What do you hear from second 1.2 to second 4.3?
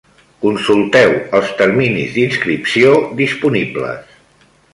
els terminis d'inscripció disponibles.